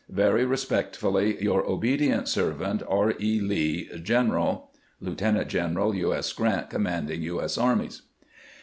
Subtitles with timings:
[0.09, 3.13] Very respectfully, your obedient servant, R.
[3.21, 3.39] E.
[3.39, 4.59] Lee, Cx fin PT*3 1
[4.99, 6.11] Lieutenant general U.
[6.11, 6.33] S.
[6.33, 7.39] Grant, Commanding U.
[7.39, 7.55] S.
[7.55, 8.01] Armies.